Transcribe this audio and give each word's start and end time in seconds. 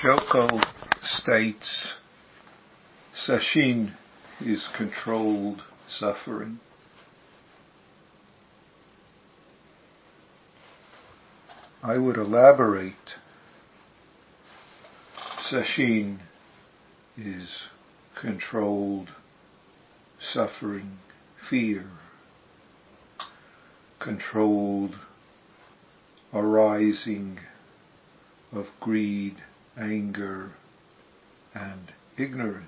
Joko 0.00 0.60
states 1.02 1.94
Sesshin 3.16 3.94
is 4.40 4.68
controlled 4.76 5.62
suffering. 5.88 6.60
I 11.82 11.98
would 11.98 12.16
elaborate. 12.16 12.94
Sesshin 15.50 16.18
is 17.16 17.64
controlled 18.14 19.08
suffering, 20.20 20.98
fear, 21.50 21.86
controlled 23.98 24.94
arising 26.32 27.40
of 28.52 28.66
greed, 28.78 29.38
anger, 29.78 30.50
and 31.54 31.92
ignorance. 32.16 32.66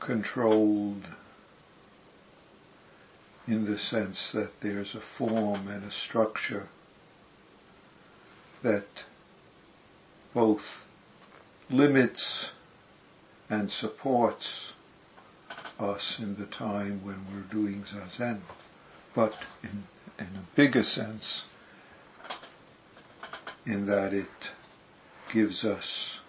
Controlled 0.00 1.04
in 3.46 3.64
the 3.64 3.78
sense 3.78 4.30
that 4.32 4.50
there's 4.62 4.94
a 4.94 5.02
form 5.16 5.68
and 5.68 5.84
a 5.84 5.90
structure 5.90 6.68
that 8.62 8.86
both 10.34 10.62
limits 11.70 12.50
and 13.48 13.70
supports 13.70 14.72
us 15.78 16.16
in 16.18 16.36
the 16.38 16.46
time 16.46 17.04
when 17.04 17.24
we're 17.32 17.50
doing 17.50 17.84
zazen. 17.84 18.40
But 19.14 19.32
in, 19.62 19.84
in 20.18 20.26
a 20.26 20.56
bigger 20.56 20.82
sense, 20.82 21.44
in 23.68 23.86
that 23.86 24.14
it 24.14 24.26
gives 25.32 25.62
us 25.62 26.20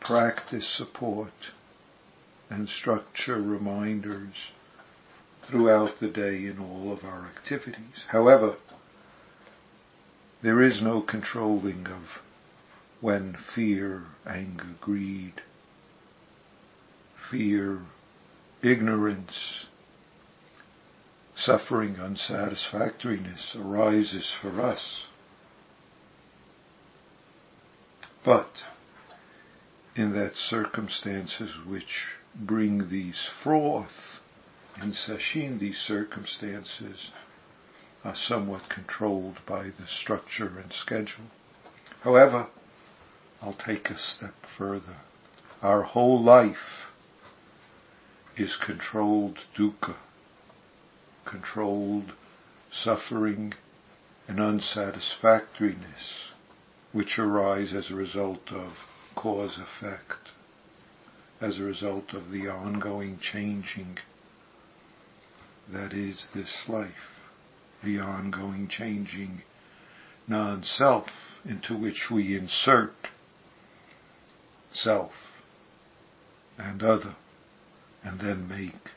practice 0.00 0.68
support 0.76 1.32
and 2.50 2.68
structure 2.68 3.40
reminders 3.40 4.34
throughout 5.48 5.98
the 5.98 6.08
day 6.08 6.44
in 6.44 6.58
all 6.58 6.92
of 6.92 7.04
our 7.04 7.26
activities. 7.26 8.04
However, 8.08 8.56
there 10.42 10.60
is 10.60 10.82
no 10.82 11.00
controlling 11.00 11.86
of 11.86 12.02
when 13.00 13.36
fear, 13.54 14.02
anger, 14.26 14.76
greed, 14.80 15.40
fear, 17.30 17.80
ignorance, 18.62 19.66
suffering, 21.34 21.96
unsatisfactoriness 21.96 23.56
arises 23.56 24.30
for 24.42 24.60
us. 24.60 25.04
But 28.24 28.64
in 29.94 30.12
that 30.12 30.36
circumstances 30.36 31.50
which 31.66 32.06
bring 32.34 32.90
these 32.90 33.26
forth, 33.42 34.20
in 34.80 34.92
Sesshin 34.92 35.58
these 35.58 35.78
circumstances 35.78 37.10
are 38.04 38.14
somewhat 38.16 38.68
controlled 38.68 39.38
by 39.46 39.64
the 39.70 39.86
structure 39.86 40.58
and 40.58 40.72
schedule. 40.72 41.26
However, 42.02 42.48
I'll 43.42 43.54
take 43.54 43.90
a 43.90 43.98
step 43.98 44.34
further. 44.56 44.98
Our 45.62 45.82
whole 45.82 46.22
life 46.22 46.90
is 48.36 48.56
controlled 48.56 49.38
dukkha, 49.56 49.96
controlled 51.24 52.12
suffering 52.70 53.54
and 54.28 54.38
unsatisfactoriness, 54.38 56.32
which 56.92 57.18
arise 57.18 57.72
as 57.72 57.90
a 57.90 57.94
result 57.94 58.50
of 58.50 58.72
cause 59.14 59.58
effect, 59.58 60.30
as 61.40 61.58
a 61.58 61.62
result 61.62 62.12
of 62.14 62.30
the 62.30 62.48
ongoing 62.48 63.18
changing 63.20 63.98
that 65.70 65.92
is 65.92 66.28
this 66.34 66.64
life, 66.66 67.20
the 67.84 67.98
ongoing 67.98 68.66
changing 68.68 69.42
non-self 70.26 71.06
into 71.44 71.76
which 71.76 72.08
we 72.10 72.36
insert 72.36 72.92
self 74.72 75.12
and 76.58 76.82
other 76.82 77.14
and 78.02 78.20
then 78.20 78.48
make 78.48 78.90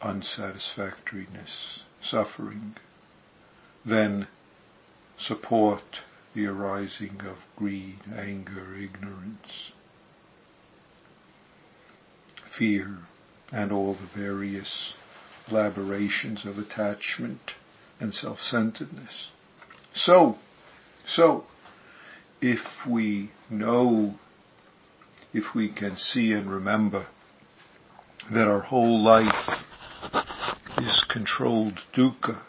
unsatisfactoriness, 0.00 1.80
suffering, 2.02 2.74
then 3.84 4.26
support 5.26 5.82
the 6.34 6.46
arising 6.46 7.20
of 7.20 7.36
greed, 7.56 8.00
anger, 8.14 8.74
ignorance, 8.76 9.72
fear, 12.58 12.98
and 13.50 13.70
all 13.70 13.94
the 13.94 14.20
various 14.20 14.94
elaborations 15.48 16.46
of 16.46 16.58
attachment 16.58 17.52
and 18.00 18.14
self-centeredness. 18.14 19.30
So, 19.94 20.36
so, 21.06 21.44
if 22.40 22.60
we 22.88 23.30
know, 23.50 24.14
if 25.32 25.54
we 25.54 25.68
can 25.72 25.96
see 25.96 26.32
and 26.32 26.50
remember 26.50 27.06
that 28.32 28.48
our 28.48 28.60
whole 28.60 29.02
life 29.02 29.60
is 30.78 31.04
controlled 31.10 31.78
dukkha, 31.94 32.40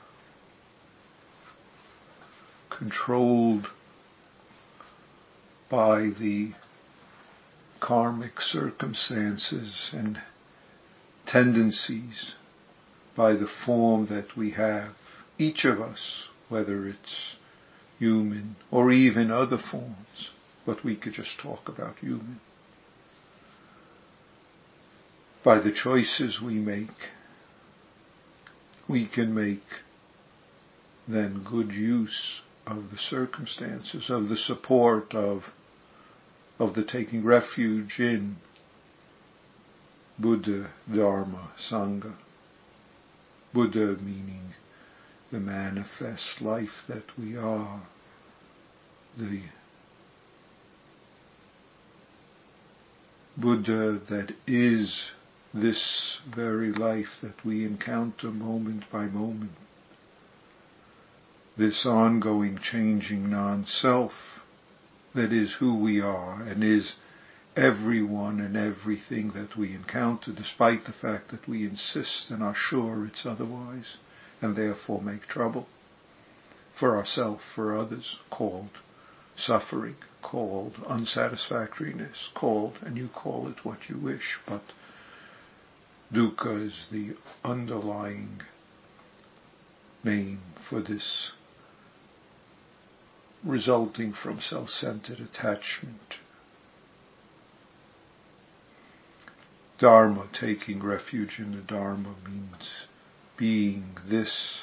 controlled 2.78 3.68
by 5.70 6.10
the 6.20 6.52
karmic 7.80 8.40
circumstances 8.40 9.90
and 9.92 10.22
tendencies, 11.26 12.36
by 13.16 13.34
the 13.34 13.50
form 13.66 14.08
that 14.08 14.38
we 14.38 14.52
have, 14.52 14.94
each 15.38 15.66
of 15.66 15.82
us, 15.82 16.28
whether 16.50 16.88
it's 16.88 17.36
human 18.00 18.56
or 18.72 18.92
even 18.92 19.32
other 19.32 19.58
forms, 19.58 20.32
but 20.66 20.84
we 20.84 20.96
could 20.96 21.14
just 21.14 21.40
talk 21.42 21.68
about 21.68 21.98
human. 21.98 22.40
By 25.44 25.60
the 25.60 25.74
choices 25.74 26.40
we 26.42 26.56
make, 26.56 27.10
we 28.88 29.08
can 29.08 29.34
make 29.34 29.64
then 31.08 31.44
good 31.44 31.72
use 31.72 32.42
of 32.66 32.92
the 32.92 32.98
circumstances, 32.98 34.10
of 34.10 34.30
the 34.30 34.38
support 34.38 35.14
of, 35.14 35.44
of 36.60 36.74
the 36.76 36.84
taking 36.84 37.24
refuge 37.24 38.00
in 38.00 38.38
Buddha, 40.18 40.72
Dharma, 40.92 41.52
Sangha. 41.70 42.14
Buddha 43.54 43.98
meaning 44.02 44.54
the 45.32 45.40
manifest 45.40 46.42
life 46.42 46.84
that 46.88 47.18
we 47.18 47.36
are, 47.36 47.82
the 49.18 49.42
Buddha 53.36 54.00
that 54.10 54.34
is 54.46 55.12
this 55.54 56.20
very 56.28 56.72
life 56.72 57.20
that 57.22 57.44
we 57.44 57.66
encounter 57.66 58.30
moment 58.30 58.84
by 58.92 59.06
moment. 59.06 59.52
This 61.56 61.86
ongoing 61.86 62.58
changing 62.58 63.30
non-self 63.30 64.12
that 65.14 65.32
is 65.32 65.54
who 65.54 65.76
we 65.76 66.02
are 66.02 66.42
and 66.42 66.64
is 66.64 66.94
everyone 67.56 68.40
and 68.40 68.58
everything 68.58 69.34
that 69.34 69.56
we 69.56 69.76
encounter 69.76 70.32
despite 70.32 70.86
the 70.86 70.92
fact 70.94 71.30
that 71.30 71.48
we 71.48 71.64
insist 71.68 72.32
and 72.32 72.42
are 72.42 72.56
sure 72.56 73.06
it's 73.06 73.24
otherwise 73.24 73.98
and 74.42 74.56
therefore 74.56 75.00
make 75.00 75.28
trouble 75.28 75.68
for 76.74 76.98
ourselves, 76.98 77.44
for 77.54 77.78
others, 77.78 78.16
called 78.32 78.72
suffering, 79.38 79.98
called 80.24 80.74
unsatisfactoriness, 80.88 82.30
called, 82.34 82.80
and 82.82 82.98
you 82.98 83.10
call 83.10 83.48
it 83.48 83.64
what 83.64 83.90
you 83.90 83.98
wish, 84.00 84.40
but 84.48 84.64
dukkha 86.12 86.66
is 86.66 86.88
the 86.92 87.16
underlying 87.44 88.42
name 90.04 90.42
for 90.68 90.82
this 90.82 91.32
resulting 93.44 94.14
from 94.14 94.40
self-centered 94.40 95.20
attachment. 95.20 96.16
Dharma, 99.80 100.28
taking 100.32 100.82
refuge 100.82 101.40
in 101.40 101.52
the 101.52 101.62
Dharma 101.62 102.16
means 102.26 102.70
being 103.38 103.98
this 104.08 104.62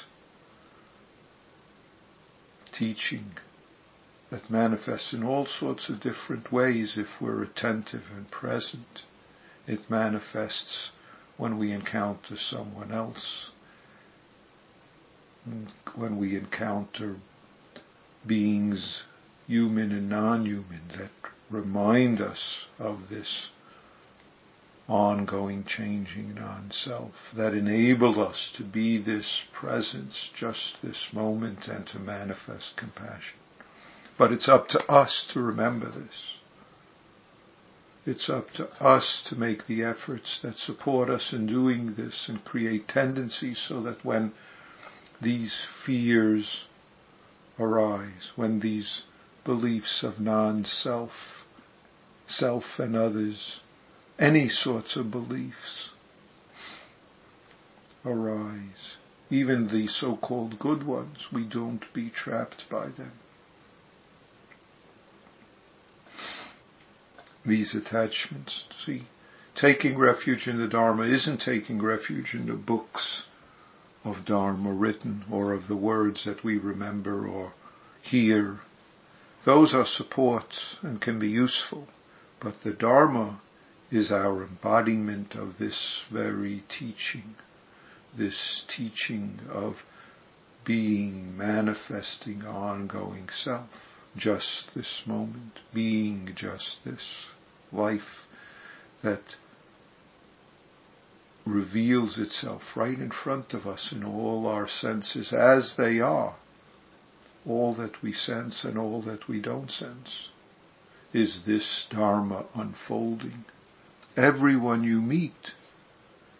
teaching 2.73 3.33
that 4.31 4.49
manifests 4.49 5.13
in 5.13 5.23
all 5.23 5.45
sorts 5.45 5.89
of 5.89 5.99
different 5.99 6.51
ways 6.51 6.97
if 6.97 7.07
we're 7.19 7.43
attentive 7.43 8.05
and 8.15 8.31
present. 8.31 9.03
It 9.67 9.89
manifests 9.89 10.91
when 11.37 11.59
we 11.59 11.71
encounter 11.71 12.37
someone 12.37 12.91
else 12.91 13.51
when 15.95 16.17
we 16.17 16.35
encounter 16.35 17.15
beings, 18.25 19.03
human 19.47 19.91
and 19.91 20.09
non-human, 20.09 20.81
that 20.97 21.11
remind 21.49 22.21
us 22.21 22.65
of 22.79 23.09
this 23.09 23.49
ongoing 24.87 25.63
changing 25.63 26.35
non-self, 26.35 27.13
that 27.35 27.53
enable 27.53 28.21
us 28.21 28.51
to 28.57 28.63
be 28.63 28.97
this 28.97 29.41
presence, 29.53 30.29
just 30.37 30.77
this 30.83 31.07
moment, 31.13 31.67
and 31.67 31.87
to 31.87 31.99
manifest 31.99 32.75
compassion. 32.75 33.37
But 34.17 34.31
it's 34.31 34.49
up 34.49 34.67
to 34.69 34.79
us 34.91 35.27
to 35.33 35.41
remember 35.41 35.89
this. 35.89 36.35
It's 38.05 38.29
up 38.29 38.51
to 38.55 38.67
us 38.83 39.23
to 39.27 39.35
make 39.35 39.67
the 39.67 39.83
efforts 39.83 40.39
that 40.41 40.57
support 40.57 41.09
us 41.09 41.31
in 41.31 41.45
doing 41.45 41.93
this 41.95 42.25
and 42.27 42.43
create 42.43 42.87
tendencies 42.87 43.63
so 43.67 43.81
that 43.83 44.03
when 44.03 44.33
these 45.21 45.55
fears 45.85 46.65
arise, 47.59 48.31
when 48.35 48.59
these 48.59 49.03
beliefs 49.43 50.03
of 50.03 50.19
non-self, 50.19 51.11
self 52.27 52.63
and 52.77 52.95
others, 52.95 53.59
any 54.19 54.49
sorts 54.49 54.95
of 54.95 55.11
beliefs 55.11 55.89
arise, 58.05 58.97
even 59.29 59.67
the 59.67 59.87
so-called 59.87 60.59
good 60.59 60.83
ones, 60.83 61.27
we 61.31 61.43
don't 61.43 61.91
be 61.93 62.09
trapped 62.09 62.63
by 62.69 62.87
them. 62.87 63.13
These 67.45 67.73
attachments, 67.73 68.65
see, 68.85 69.07
taking 69.55 69.97
refuge 69.97 70.47
in 70.47 70.59
the 70.59 70.67
Dharma 70.67 71.03
isn't 71.03 71.41
taking 71.41 71.81
refuge 71.81 72.33
in 72.33 72.47
the 72.47 72.53
books 72.53 73.23
of 74.03 74.25
Dharma 74.25 74.73
written 74.73 75.23
or 75.31 75.53
of 75.53 75.67
the 75.67 75.75
words 75.75 76.25
that 76.25 76.43
we 76.43 76.57
remember 76.57 77.27
or 77.27 77.53
hear. 78.01 78.59
Those 79.45 79.73
are 79.73 79.85
supports 79.85 80.77
and 80.81 81.01
can 81.01 81.19
be 81.19 81.29
useful, 81.29 81.87
but 82.39 82.55
the 82.63 82.73
Dharma 82.73 83.41
is 83.91 84.11
our 84.11 84.43
embodiment 84.43 85.35
of 85.35 85.57
this 85.59 86.01
very 86.11 86.63
teaching, 86.69 87.35
this 88.17 88.63
teaching 88.67 89.39
of 89.49 89.75
being, 90.65 91.37
manifesting 91.37 92.43
ongoing 92.43 93.27
self, 93.33 93.69
just 94.15 94.69
this 94.75 95.01
moment, 95.05 95.59
being 95.73 96.31
just 96.35 96.77
this 96.85 97.25
life 97.71 98.27
that 99.03 99.21
reveals 101.45 102.17
itself 102.17 102.61
right 102.75 102.99
in 102.99 103.11
front 103.11 103.53
of 103.53 103.65
us 103.65 103.91
in 103.91 104.03
all 104.03 104.47
our 104.47 104.67
senses 104.67 105.33
as 105.33 105.75
they 105.77 105.99
are. 105.99 106.35
All 107.45 107.73
that 107.75 108.01
we 108.03 108.13
sense 108.13 108.63
and 108.63 108.77
all 108.77 109.01
that 109.03 109.27
we 109.27 109.41
don't 109.41 109.71
sense 109.71 110.29
is 111.13 111.39
this 111.45 111.87
Dharma 111.89 112.45
unfolding. 112.53 113.45
Everyone 114.15 114.83
you 114.83 115.01
meet 115.01 115.51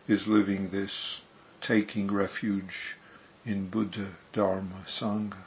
is 0.07 0.27
living 0.27 0.69
this, 0.69 1.21
taking 1.61 2.11
refuge 2.11 2.95
in 3.45 3.69
Buddha, 3.69 4.15
Dharma, 4.33 4.85
Sangha. 4.87 5.45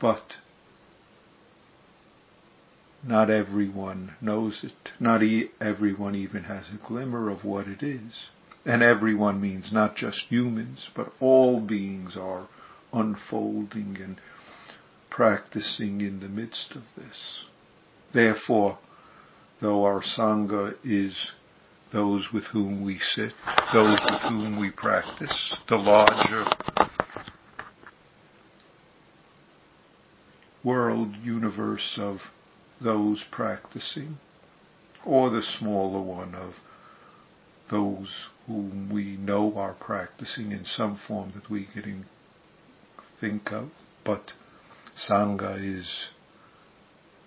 But 0.00 0.36
not 3.02 3.30
everyone 3.30 4.14
knows 4.20 4.62
it. 4.62 4.90
Not 4.98 5.22
e- 5.22 5.50
everyone 5.60 6.14
even 6.14 6.44
has 6.44 6.64
a 6.68 6.86
glimmer 6.86 7.30
of 7.30 7.44
what 7.44 7.66
it 7.66 7.82
is. 7.82 8.28
And 8.64 8.82
everyone 8.82 9.40
means 9.40 9.72
not 9.72 9.96
just 9.96 10.26
humans, 10.28 10.90
but 10.94 11.12
all 11.18 11.60
beings 11.60 12.16
are 12.16 12.48
unfolding 12.92 13.96
and 14.02 14.20
practicing 15.08 16.00
in 16.00 16.20
the 16.20 16.28
midst 16.28 16.72
of 16.72 16.82
this. 16.96 17.44
Therefore, 18.12 18.78
though 19.60 19.84
our 19.84 20.02
Sangha 20.02 20.74
is 20.84 21.32
those 21.92 22.28
with 22.32 22.44
whom 22.44 22.84
we 22.84 22.98
sit, 22.98 23.32
those 23.72 23.98
with 24.10 24.20
whom 24.22 24.58
we 24.60 24.70
practice, 24.70 25.56
the 25.68 25.76
larger 25.76 26.44
world 30.62 31.16
universe 31.16 31.98
of 31.98 32.20
those 32.80 33.22
practicing, 33.30 34.18
or 35.04 35.30
the 35.30 35.42
smaller 35.42 36.00
one 36.00 36.34
of 36.34 36.54
those 37.70 38.26
whom 38.46 38.90
we 38.92 39.16
know 39.16 39.56
are 39.56 39.74
practicing 39.74 40.50
in 40.50 40.64
some 40.64 40.98
form 41.06 41.32
that 41.34 41.48
we 41.48 41.66
can 41.66 42.06
think 43.20 43.52
of, 43.52 43.70
but 44.04 44.32
Sangha 45.08 45.56
is 45.62 46.08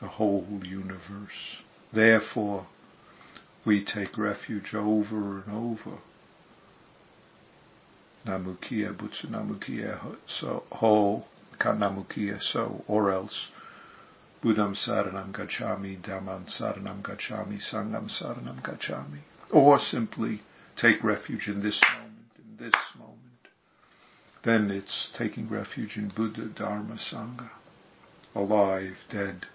the 0.02 0.08
whole 0.08 0.62
universe. 0.64 1.62
Therefore, 1.94 2.68
we 3.66 3.86
take 3.86 4.18
refuge 4.18 4.74
over 4.74 5.42
and 5.42 5.52
over. 5.52 6.00
Namukia 8.26 8.96
Butsu 8.96 9.30
Namukia 9.30 10.16
so 10.28 10.64
ho 10.72 11.26
Kanamukia 11.60 12.42
so 12.42 12.84
or 12.88 13.12
else 13.12 13.48
Buddham 14.44 14.76
Saranam 14.76 15.32
Gacchami, 15.32 16.02
Dhammam 16.02 16.46
Saranam 16.50 17.02
Gacchami, 17.02 17.62
Sangham 17.62 18.10
Saranam 18.10 18.62
Gacchami. 18.62 19.22
Or 19.50 19.80
simply 19.80 20.42
take 20.76 21.02
refuge 21.02 21.48
in 21.48 21.64
this 21.64 21.82
moment, 21.82 22.28
in 22.38 22.58
this 22.66 22.76
moment. 23.00 23.48
Then 24.44 24.70
it's 24.70 25.12
taking 25.18 25.48
refuge 25.48 25.96
in 25.96 26.10
Buddha, 26.10 26.48
Dharma, 26.48 26.96
Sangha. 26.96 27.52
Alive, 28.36 28.98
dead. 29.10 29.46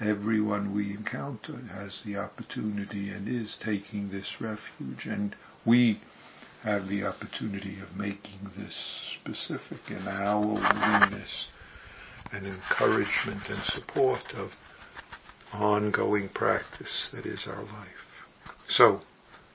Everyone 0.00 0.74
we 0.74 0.90
encounter 0.90 1.56
has 1.72 2.00
the 2.04 2.16
opportunity 2.16 3.10
and 3.10 3.28
is 3.28 3.56
taking 3.64 4.10
this 4.10 4.40
refuge 4.40 5.06
and 5.06 5.36
we 5.64 6.00
have 6.64 6.88
the 6.88 7.04
opportunity 7.04 7.78
of 7.80 7.96
making 7.96 8.50
this 8.56 9.14
specific 9.20 9.90
in 9.90 10.08
our 10.08 10.40
willingness 10.40 11.46
and 12.32 12.46
encouragement 12.46 13.42
and 13.48 13.62
support 13.64 14.34
of 14.34 14.50
ongoing 15.52 16.28
practice 16.28 17.10
that 17.12 17.24
is 17.24 17.46
our 17.46 17.62
life. 17.62 17.88
So, 18.68 19.00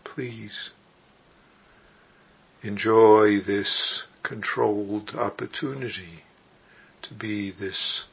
please 0.03 0.71
enjoy 2.61 3.41
this 3.45 4.03
controlled 4.23 5.11
opportunity 5.15 6.23
to 7.03 7.13
be 7.13 7.51
this 7.51 8.05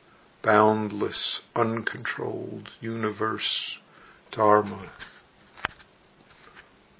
boundless, 0.42 1.40
uncontrolled 1.54 2.68
universe, 2.80 3.78
Dharma, 4.32 4.92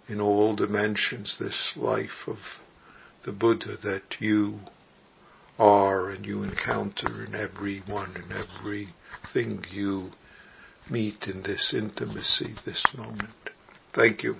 in 0.08 0.20
all 0.20 0.56
dimensions, 0.56 1.36
this 1.38 1.74
life 1.76 2.26
of 2.26 2.38
the 3.24 3.32
Buddha 3.32 3.76
that 3.82 4.20
you 4.20 4.60
are 5.60 6.08
and 6.08 6.24
you 6.24 6.42
encounter 6.42 7.24
in 7.24 7.34
everyone 7.34 8.10
and 8.16 8.32
everything 8.32 9.62
you 9.70 10.10
meet 10.88 11.26
in 11.26 11.42
this 11.42 11.74
intimacy, 11.74 12.54
this 12.64 12.84
moment. 12.96 13.28
Thank 13.92 14.22
you. 14.24 14.36